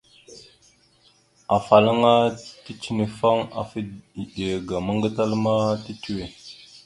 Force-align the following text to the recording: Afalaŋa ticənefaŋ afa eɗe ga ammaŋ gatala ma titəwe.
Afalaŋa 1.55 2.13
ticənefaŋ 2.63 3.37
afa 3.61 3.77
eɗe 4.21 4.47
ga 4.67 4.75
ammaŋ 4.79 4.97
gatala 5.03 5.35
ma 5.45 5.53
titəwe. 5.83 6.25